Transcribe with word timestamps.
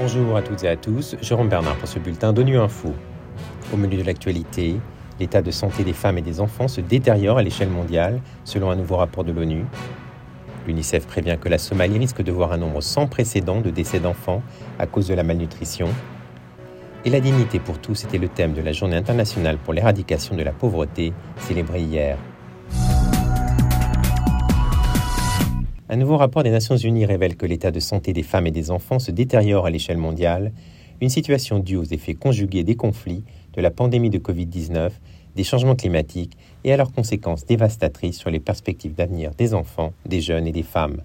Bonjour 0.00 0.36
à 0.36 0.42
toutes 0.42 0.64
et 0.64 0.68
à 0.68 0.76
tous, 0.76 1.16
Jérôme 1.22 1.48
Bernard 1.48 1.76
pour 1.76 1.88
ce 1.88 1.98
bulletin 1.98 2.32
d'ONU 2.32 2.58
Info. 2.58 2.92
Au 3.72 3.76
menu 3.76 3.96
de 3.96 4.02
l'actualité, 4.02 4.80
l'état 5.20 5.42
de 5.42 5.50
santé 5.50 5.84
des 5.84 5.92
femmes 5.92 6.18
et 6.18 6.22
des 6.22 6.40
enfants 6.40 6.68
se 6.68 6.80
détériore 6.80 7.38
à 7.38 7.42
l'échelle 7.42 7.70
mondiale, 7.70 8.20
selon 8.44 8.70
un 8.70 8.76
nouveau 8.76 8.96
rapport 8.96 9.24
de 9.24 9.32
l'ONU. 9.32 9.64
L'UNICEF 10.66 11.06
prévient 11.06 11.38
que 11.40 11.48
la 11.48 11.58
Somalie 11.58 11.98
risque 11.98 12.22
de 12.22 12.32
voir 12.32 12.52
un 12.52 12.58
nombre 12.58 12.80
sans 12.82 13.06
précédent 13.06 13.60
de 13.60 13.70
décès 13.70 14.00
d'enfants 14.00 14.42
à 14.78 14.86
cause 14.86 15.08
de 15.08 15.14
la 15.14 15.22
malnutrition. 15.22 15.88
Et 17.04 17.10
la 17.10 17.20
dignité 17.20 17.58
pour 17.58 17.78
tous 17.78 18.04
était 18.04 18.18
le 18.18 18.28
thème 18.28 18.52
de 18.52 18.62
la 18.62 18.72
Journée 18.72 18.96
internationale 18.96 19.58
pour 19.58 19.72
l'éradication 19.72 20.36
de 20.36 20.42
la 20.42 20.52
pauvreté, 20.52 21.12
célébrée 21.38 21.82
hier. 21.82 22.18
Un 25.92 25.96
nouveau 25.96 26.16
rapport 26.16 26.42
des 26.42 26.50
Nations 26.50 26.78
Unies 26.78 27.04
révèle 27.04 27.36
que 27.36 27.44
l'état 27.44 27.70
de 27.70 27.78
santé 27.78 28.14
des 28.14 28.22
femmes 28.22 28.46
et 28.46 28.50
des 28.50 28.70
enfants 28.70 28.98
se 28.98 29.10
détériore 29.10 29.66
à 29.66 29.70
l'échelle 29.70 29.98
mondiale, 29.98 30.50
une 31.02 31.10
situation 31.10 31.58
due 31.58 31.76
aux 31.76 31.84
effets 31.84 32.14
conjugués 32.14 32.64
des 32.64 32.76
conflits, 32.76 33.24
de 33.52 33.60
la 33.60 33.70
pandémie 33.70 34.08
de 34.08 34.18
Covid-19, 34.18 34.90
des 35.36 35.44
changements 35.44 35.76
climatiques 35.76 36.38
et 36.64 36.72
à 36.72 36.78
leurs 36.78 36.92
conséquences 36.92 37.44
dévastatrices 37.44 38.16
sur 38.16 38.30
les 38.30 38.40
perspectives 38.40 38.94
d'avenir 38.94 39.32
des 39.34 39.52
enfants, 39.52 39.92
des 40.06 40.22
jeunes 40.22 40.46
et 40.46 40.52
des 40.52 40.62
femmes. 40.62 41.02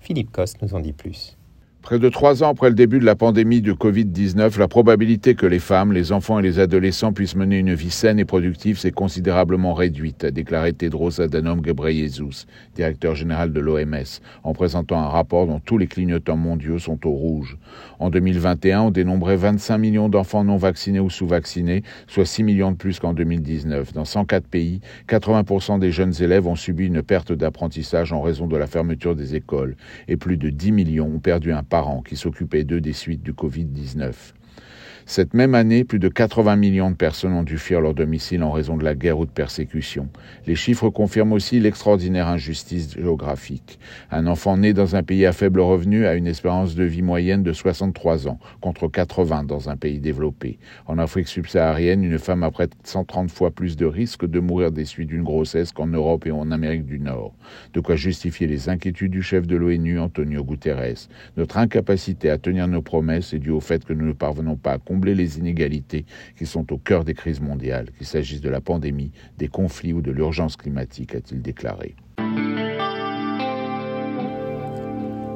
Philippe 0.00 0.32
Coste 0.32 0.60
nous 0.60 0.74
en 0.74 0.80
dit 0.80 0.92
plus. 0.92 1.38
Près 1.86 2.00
de 2.00 2.08
trois 2.08 2.42
ans 2.42 2.48
après 2.48 2.68
le 2.68 2.74
début 2.74 2.98
de 2.98 3.04
la 3.04 3.14
pandémie 3.14 3.62
de 3.62 3.72
Covid-19, 3.72 4.58
la 4.58 4.66
probabilité 4.66 5.36
que 5.36 5.46
les 5.46 5.60
femmes, 5.60 5.92
les 5.92 6.10
enfants 6.10 6.40
et 6.40 6.42
les 6.42 6.58
adolescents 6.58 7.12
puissent 7.12 7.36
mener 7.36 7.58
une 7.58 7.74
vie 7.74 7.92
saine 7.92 8.18
et 8.18 8.24
productive 8.24 8.76
s'est 8.76 8.90
considérablement 8.90 9.72
réduite, 9.72 10.24
a 10.24 10.32
déclaré 10.32 10.72
Tedros 10.72 11.20
Adhanom 11.20 11.60
Ghebreyesus, 11.60 12.46
directeur 12.74 13.14
général 13.14 13.52
de 13.52 13.60
l'OMS, 13.60 14.20
en 14.42 14.52
présentant 14.52 14.98
un 14.98 15.06
rapport 15.06 15.46
dont 15.46 15.60
tous 15.60 15.78
les 15.78 15.86
clignotants 15.86 16.36
mondiaux 16.36 16.80
sont 16.80 17.06
au 17.06 17.12
rouge. 17.12 17.56
En 18.00 18.10
2021, 18.10 18.80
on 18.80 18.90
dénombrait 18.90 19.36
25 19.36 19.78
millions 19.78 20.08
d'enfants 20.08 20.42
non 20.42 20.56
vaccinés 20.56 20.98
ou 20.98 21.08
sous-vaccinés, 21.08 21.84
soit 22.08 22.26
6 22.26 22.42
millions 22.42 22.72
de 22.72 22.76
plus 22.76 22.98
qu'en 22.98 23.14
2019. 23.14 23.92
Dans 23.92 24.04
104 24.04 24.48
pays, 24.48 24.80
80% 25.08 25.78
des 25.78 25.92
jeunes 25.92 26.14
élèves 26.20 26.48
ont 26.48 26.56
subi 26.56 26.86
une 26.86 27.04
perte 27.04 27.32
d'apprentissage 27.32 28.12
en 28.12 28.22
raison 28.22 28.48
de 28.48 28.56
la 28.56 28.66
fermeture 28.66 29.14
des 29.14 29.36
écoles, 29.36 29.76
et 30.08 30.16
plus 30.16 30.36
de 30.36 30.50
10 30.50 30.72
millions 30.72 31.06
ont 31.14 31.20
perdu 31.20 31.52
un 31.52 31.62
qui 32.02 32.16
s'occupaient 32.16 32.64
d'eux 32.64 32.80
des 32.80 32.92
suites 32.92 33.22
du 33.22 33.32
Covid-19. 33.32 34.12
Cette 35.08 35.34
même 35.34 35.54
année, 35.54 35.84
plus 35.84 36.00
de 36.00 36.08
80 36.08 36.56
millions 36.56 36.90
de 36.90 36.96
personnes 36.96 37.32
ont 37.32 37.44
dû 37.44 37.58
fuir 37.58 37.80
leur 37.80 37.94
domicile 37.94 38.42
en 38.42 38.50
raison 38.50 38.76
de 38.76 38.82
la 38.82 38.96
guerre 38.96 39.20
ou 39.20 39.24
de 39.24 39.30
persécution. 39.30 40.08
Les 40.48 40.56
chiffres 40.56 40.90
confirment 40.90 41.34
aussi 41.34 41.60
l'extraordinaire 41.60 42.26
injustice 42.26 42.92
géographique. 42.92 43.78
Un 44.10 44.26
enfant 44.26 44.56
né 44.56 44.72
dans 44.72 44.96
un 44.96 45.04
pays 45.04 45.24
à 45.24 45.32
faible 45.32 45.60
revenu 45.60 46.06
a 46.06 46.14
une 46.14 46.26
espérance 46.26 46.74
de 46.74 46.82
vie 46.82 47.02
moyenne 47.02 47.44
de 47.44 47.52
63 47.52 48.26
ans, 48.26 48.40
contre 48.60 48.88
80 48.88 49.44
dans 49.44 49.70
un 49.70 49.76
pays 49.76 50.00
développé. 50.00 50.58
En 50.86 50.98
Afrique 50.98 51.28
subsaharienne, 51.28 52.02
une 52.02 52.18
femme 52.18 52.42
a 52.42 52.50
près 52.50 52.66
de 52.66 52.74
130 52.82 53.30
fois 53.30 53.52
plus 53.52 53.76
de 53.76 53.86
risques 53.86 54.26
de 54.26 54.40
mourir 54.40 54.72
des 54.72 54.84
suites 54.84 55.10
d'une 55.10 55.22
grossesse 55.22 55.70
qu'en 55.70 55.86
Europe 55.86 56.26
et 56.26 56.32
en 56.32 56.50
Amérique 56.50 56.84
du 56.84 56.98
Nord. 56.98 57.32
De 57.74 57.78
quoi 57.80 57.94
justifier 57.94 58.48
les 58.48 58.68
inquiétudes 58.68 59.12
du 59.12 59.22
chef 59.22 59.46
de 59.46 59.54
l'ONU, 59.54 60.00
Antonio 60.00 60.42
Guterres. 60.42 61.06
Notre 61.36 61.58
incapacité 61.58 62.28
à 62.28 62.38
tenir 62.38 62.66
nos 62.66 62.82
promesses 62.82 63.32
est 63.34 63.38
due 63.38 63.50
au 63.52 63.60
fait 63.60 63.84
que 63.84 63.92
nous 63.92 64.06
ne 64.06 64.12
parvenons 64.12 64.56
pas 64.56 64.72
à 64.72 64.78
les 65.04 65.38
inégalités 65.38 66.06
qui 66.38 66.46
sont 66.46 66.72
au 66.72 66.78
cœur 66.78 67.04
des 67.04 67.14
crises 67.14 67.40
mondiales, 67.40 67.90
qu'il 67.96 68.06
s'agisse 68.06 68.40
de 68.40 68.48
la 68.48 68.60
pandémie, 68.60 69.12
des 69.38 69.48
conflits 69.48 69.92
ou 69.92 70.00
de 70.00 70.10
l'urgence 70.10 70.56
climatique, 70.56 71.14
a-t-il 71.14 71.42
déclaré. 71.42 71.94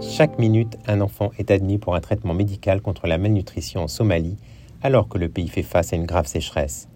Chaque 0.01 0.39
minute, 0.39 0.77
un 0.87 1.01
enfant 1.01 1.31
est 1.39 1.51
admis 1.51 1.79
pour 1.79 1.95
un 1.95 2.01
traitement 2.01 2.35
médical 2.35 2.81
contre 2.81 3.07
la 3.07 3.19
malnutrition 3.19 3.83
en 3.83 3.89
Somalie, 3.89 4.37
alors 4.83 5.09
que 5.09 5.19
le 5.19 5.29
pays 5.29 5.49
fait 5.49 5.63
face 5.63 5.93
à 5.93 5.97
une 5.97 6.07
grave 6.07 6.27
sécheresse. 6.27 6.89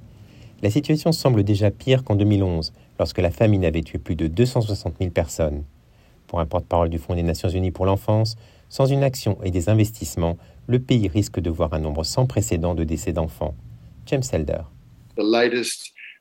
La 0.63 0.71
situation 0.71 1.13
semble 1.13 1.45
déjà 1.45 1.71
pire 1.71 2.05
qu'en 2.05 2.17
2011, 2.17 2.73
lorsque 2.99 3.19
la 3.19 3.31
famine 3.31 3.65
avait 3.65 3.83
tué 3.83 3.99
plus 3.99 4.17
de 4.17 4.27
260 4.27 4.95
000 4.99 5.11
personnes. 5.11 5.65
Pour 6.27 6.41
un 6.41 6.47
porte-parole 6.47 6.89
du 6.89 6.99
Fonds 6.99 7.15
des 7.15 7.23
Nations 7.23 7.51
Unies 7.51 7.71
pour 7.71 7.87
l'enfance, 7.87 8.37
sans 8.69 8.87
une 8.87 9.03
action 9.03 9.37
et 9.45 9.51
des 9.51 9.69
investissements, 9.69 10.39
le 10.67 10.79
pays 10.79 11.09
risque 11.09 11.41
de 11.41 11.51
voir 11.51 11.75
un 11.75 11.81
nombre 11.81 12.05
sans 12.05 12.27
précédent 12.27 12.75
de 12.75 12.85
décès 12.85 13.13
d'enfants. 13.13 13.55
James 14.07 14.23
Elder. 14.33 14.63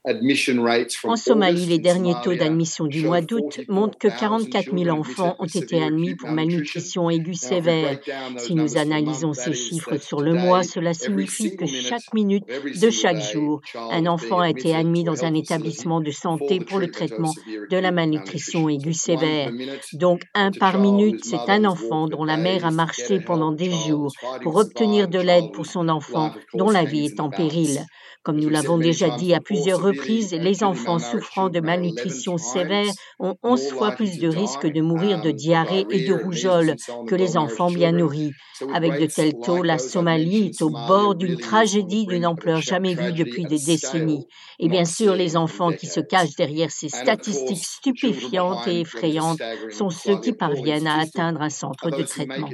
En 0.05 1.15
Somalie, 1.15 1.65
les 1.65 1.79
derniers 1.79 2.15
taux 2.23 2.35
d'admission 2.35 2.87
du 2.87 3.05
mois 3.05 3.21
d'août 3.21 3.61
montrent 3.69 3.97
que 3.97 4.09
44 4.09 4.77
000 4.77 4.89
enfants 4.89 5.37
ont 5.39 5.45
été 5.45 5.81
admis 5.81 6.15
pour 6.15 6.29
malnutrition 6.29 7.09
aiguë 7.09 7.35
sévère. 7.35 7.99
Si 8.37 8.53
nous 8.53 8.77
analysons 8.77 9.31
ces 9.31 9.53
chiffres 9.53 9.95
sur 9.95 10.19
le 10.19 10.33
mois, 10.33 10.63
cela 10.63 10.93
signifie 10.93 11.55
que 11.55 11.65
chaque 11.65 12.13
minute 12.13 12.43
de 12.47 12.89
chaque 12.89 13.21
jour, 13.31 13.61
un 13.75 14.05
enfant 14.05 14.39
a 14.39 14.49
été 14.49 14.75
admis 14.75 15.05
dans 15.05 15.23
un 15.23 15.33
établissement 15.33 16.01
de 16.01 16.11
santé 16.11 16.59
pour 16.59 16.79
le 16.79 16.91
traitement 16.91 17.33
de 17.69 17.77
la 17.77 17.91
malnutrition 17.91 18.67
aiguë 18.67 18.93
sévère. 18.93 19.51
Donc, 19.93 20.23
un 20.33 20.51
par 20.51 20.79
minute, 20.79 21.23
c'est 21.23 21.49
un 21.49 21.63
enfant 21.63 22.09
dont 22.09 22.25
la 22.25 22.35
mère 22.35 22.65
a 22.65 22.71
marché 22.71 23.21
pendant 23.21 23.53
des 23.53 23.71
jours 23.71 24.11
pour 24.41 24.57
obtenir 24.57 25.07
de 25.07 25.19
l'aide 25.19 25.51
pour 25.53 25.65
son 25.65 25.87
enfant 25.87 26.33
dont 26.53 26.69
la 26.69 26.83
vie 26.83 27.05
est 27.05 27.21
en 27.21 27.29
péril. 27.29 27.85
Comme 28.23 28.39
nous 28.39 28.49
l'avons 28.49 28.77
déjà 28.77 29.09
dit 29.17 29.33
à 29.33 29.41
plusieurs 29.41 29.81
reprises, 29.81 29.92
les 30.31 30.63
enfants 30.63 30.99
souffrant 30.99 31.49
de 31.49 31.59
malnutrition 31.59 32.37
sévère 32.37 32.91
ont 33.19 33.35
11 33.43 33.69
fois 33.69 33.91
plus 33.91 34.19
de 34.19 34.27
risques 34.27 34.67
de 34.67 34.81
mourir 34.81 35.21
de 35.21 35.31
diarrhée 35.31 35.85
et 35.89 36.05
de 36.05 36.13
rougeole 36.13 36.75
que 37.07 37.15
les 37.15 37.37
enfants 37.37 37.71
bien 37.71 37.91
nourris. 37.91 38.31
Avec 38.73 38.99
de 38.99 39.05
tels 39.05 39.33
taux, 39.33 39.63
la 39.63 39.77
Somalie 39.77 40.47
est 40.47 40.61
au 40.61 40.69
bord 40.69 41.15
d'une 41.15 41.37
tragédie 41.37 42.05
d'une 42.05 42.25
ampleur 42.25 42.61
jamais 42.61 42.93
vue 42.93 43.13
depuis 43.13 43.45
des 43.45 43.59
décennies. 43.59 44.27
Et 44.59 44.69
bien 44.69 44.85
sûr, 44.85 45.15
les 45.15 45.35
enfants 45.35 45.71
qui 45.71 45.87
se 45.87 45.99
cachent 45.99 46.35
derrière 46.35 46.71
ces 46.71 46.89
statistiques 46.89 47.63
stupéfiantes 47.63 48.67
et 48.67 48.81
effrayantes 48.81 49.41
sont 49.71 49.89
ceux 49.89 50.19
qui 50.19 50.33
parviennent 50.33 50.87
à 50.87 50.99
atteindre 50.99 51.41
un 51.41 51.49
centre 51.49 51.89
de 51.89 52.03
traitement. 52.03 52.49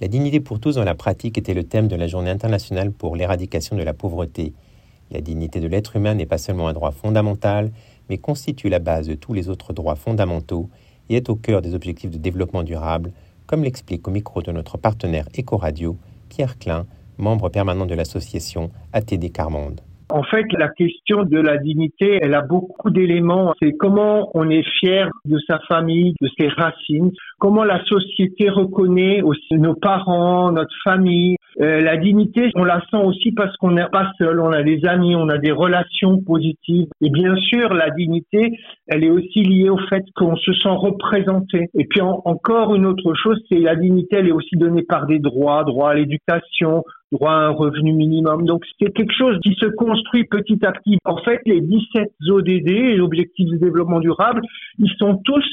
La 0.00 0.08
dignité 0.08 0.40
pour 0.40 0.60
tous 0.60 0.76
dans 0.76 0.84
la 0.84 0.94
pratique 0.94 1.36
était 1.36 1.52
le 1.52 1.64
thème 1.64 1.86
de 1.86 1.94
la 1.94 2.06
Journée 2.06 2.30
internationale 2.30 2.90
pour 2.90 3.16
l'éradication 3.16 3.76
de 3.76 3.82
la 3.82 3.92
pauvreté. 3.92 4.54
La 5.10 5.20
dignité 5.20 5.60
de 5.60 5.66
l'être 5.66 5.94
humain 5.94 6.14
n'est 6.14 6.24
pas 6.24 6.38
seulement 6.38 6.68
un 6.68 6.72
droit 6.72 6.90
fondamental, 6.90 7.70
mais 8.08 8.16
constitue 8.16 8.70
la 8.70 8.78
base 8.78 9.08
de 9.08 9.14
tous 9.14 9.34
les 9.34 9.50
autres 9.50 9.74
droits 9.74 9.96
fondamentaux 9.96 10.70
et 11.10 11.16
est 11.16 11.28
au 11.28 11.36
cœur 11.36 11.60
des 11.60 11.74
objectifs 11.74 12.10
de 12.10 12.16
développement 12.16 12.62
durable, 12.62 13.12
comme 13.46 13.62
l'explique 13.62 14.08
au 14.08 14.10
micro 14.10 14.40
de 14.40 14.52
notre 14.52 14.78
partenaire 14.78 15.28
Ecoradio, 15.38 15.98
Pierre 16.30 16.58
Klein, 16.58 16.86
membre 17.18 17.50
permanent 17.50 17.84
de 17.84 17.94
l'association 17.94 18.70
ATD 18.94 19.30
Carmonde. 19.30 19.82
En 20.10 20.24
fait, 20.24 20.46
la 20.58 20.68
question 20.68 21.22
de 21.22 21.38
la 21.38 21.56
dignité, 21.56 22.18
elle 22.20 22.34
a 22.34 22.42
beaucoup 22.42 22.90
d'éléments. 22.90 23.54
C'est 23.62 23.72
comment 23.72 24.30
on 24.34 24.50
est 24.50 24.66
fier 24.80 25.08
de 25.24 25.38
sa 25.46 25.60
famille, 25.68 26.14
de 26.20 26.28
ses 26.38 26.48
racines, 26.48 27.12
comment 27.38 27.64
la 27.64 27.84
société 27.84 28.48
reconnaît 28.50 29.22
aussi 29.22 29.54
nos 29.54 29.74
parents, 29.74 30.50
notre 30.52 30.74
famille. 30.82 31.36
Euh, 31.60 31.80
la 31.80 31.96
dignité, 31.96 32.50
on 32.54 32.64
la 32.64 32.80
sent 32.90 33.02
aussi 33.04 33.32
parce 33.32 33.56
qu'on 33.56 33.72
n'est 33.72 33.88
pas 33.90 34.10
seul, 34.18 34.40
on 34.40 34.50
a 34.50 34.62
des 34.62 34.84
amis, 34.84 35.14
on 35.16 35.28
a 35.28 35.38
des 35.38 35.52
relations 35.52 36.18
positives. 36.18 36.86
Et 37.00 37.10
bien 37.10 37.36
sûr, 37.36 37.74
la 37.74 37.90
dignité, 37.90 38.58
elle 38.86 39.04
est 39.04 39.10
aussi 39.10 39.42
liée 39.42 39.68
au 39.68 39.78
fait 39.88 40.04
qu'on 40.16 40.36
se 40.36 40.52
sent 40.52 40.68
représenté. 40.68 41.68
Et 41.74 41.84
puis 41.84 42.00
encore 42.00 42.74
une 42.74 42.86
autre 42.86 43.14
chose, 43.14 43.40
c'est 43.50 43.58
la 43.58 43.76
dignité, 43.76 44.16
elle 44.16 44.28
est 44.28 44.32
aussi 44.32 44.56
donnée 44.56 44.82
par 44.82 45.06
des 45.06 45.18
droits, 45.18 45.64
droit 45.64 45.90
à 45.90 45.94
l'éducation, 45.94 46.84
droit 47.12 47.32
à 47.32 47.46
un 47.46 47.50
revenu 47.50 47.92
minimum. 47.92 48.44
Donc 48.46 48.64
c'est 48.78 48.92
quelque 48.92 49.14
chose 49.16 49.38
qui 49.42 49.54
se 49.54 49.66
construit 49.66 50.24
petit 50.24 50.64
à 50.64 50.72
petit. 50.72 50.98
En 51.04 51.18
fait, 51.18 51.40
les 51.46 51.60
17 51.60 52.12
ODD, 52.28 52.96
l'objectif 52.96 53.48
de 53.50 53.56
développement 53.56 54.00
durable, 54.00 54.42
ils 54.78 54.92
sont 54.98 55.20
tous 55.24 55.44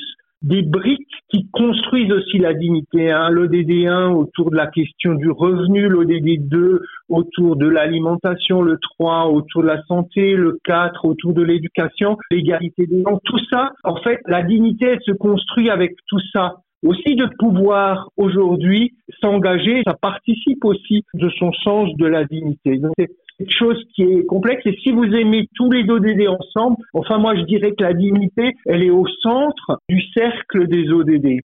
des 0.44 0.62
briques 0.62 1.01
qui 1.30 1.48
construisent 1.51 2.12
aussi 2.12 2.38
la 2.38 2.54
dignité. 2.54 3.12
Hein. 3.12 3.30
L'ODD 3.30 3.88
1 3.88 4.12
autour 4.12 4.51
de 4.51 4.56
la 4.56 4.68
question 4.68 5.15
du 5.15 5.30
revenu, 5.31 5.88
l'ODD 5.88 6.48
2 6.48 6.81
autour 7.09 7.56
de 7.56 7.68
l'alimentation, 7.68 8.62
le 8.62 8.77
3 8.77 9.27
autour 9.27 9.63
de 9.63 9.68
la 9.68 9.81
santé, 9.83 10.36
le 10.36 10.59
4 10.63 11.06
autour 11.06 11.33
de 11.33 11.42
l'éducation, 11.42 12.18
l'égalité 12.30 12.86
des 12.86 13.01
gens. 13.01 13.19
Tout 13.25 13.39
ça, 13.50 13.71
en 13.83 13.95
fait, 13.98 14.19
la 14.27 14.44
dignité, 14.44 14.86
elle 14.86 15.01
se 15.01 15.12
construit 15.12 15.69
avec 15.69 15.95
tout 16.07 16.21
ça 16.31 16.57
aussi 16.83 17.15
de 17.15 17.27
pouvoir 17.39 18.09
aujourd'hui 18.18 18.94
s'engager, 19.21 19.81
ça 19.85 19.94
participe 19.94 20.63
aussi 20.63 21.03
de 21.13 21.29
son 21.29 21.51
sens 21.53 21.89
de 21.97 22.06
la 22.06 22.25
dignité. 22.25 22.77
Donc 22.77 22.94
c'est 22.97 23.09
quelque 23.38 23.57
chose 23.57 23.83
qui 23.95 24.03
est 24.03 24.25
complexe 24.25 24.65
et 24.65 24.77
si 24.83 24.91
vous 24.91 25.06
aimez 25.06 25.47
tous 25.56 25.71
les 25.71 25.89
ODD 25.89 26.27
ensemble, 26.27 26.77
enfin 26.94 27.18
moi 27.18 27.35
je 27.35 27.41
dirais 27.41 27.71
que 27.71 27.83
la 27.83 27.94
dignité, 27.94 28.56
elle 28.65 28.83
est 28.83 28.89
au 28.89 29.06
centre 29.21 29.79
du 29.89 30.01
cercle 30.13 30.68
des 30.68 30.89
ODD. 30.89 31.41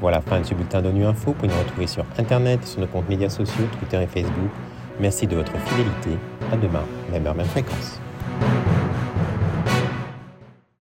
Voilà, 0.00 0.20
fin 0.20 0.40
de 0.40 0.44
ce 0.44 0.54
bulletin 0.54 0.82
d'ONU 0.82 1.04
Info. 1.04 1.30
Vous 1.30 1.34
pouvez 1.34 1.48
nous 1.48 1.60
retrouver 1.60 1.86
sur 1.86 2.04
Internet, 2.18 2.64
sur 2.64 2.80
nos 2.80 2.88
comptes 2.88 3.08
médias 3.08 3.28
sociaux, 3.28 3.64
Twitter 3.78 4.02
et 4.02 4.06
Facebook. 4.08 4.50
Merci 5.00 5.28
de 5.28 5.36
votre 5.36 5.56
fidélité. 5.58 6.18
À 6.52 6.56
demain, 6.56 6.82
même 7.12 7.24
heure, 7.24 7.36
même 7.36 7.46
fréquence. 7.46 8.02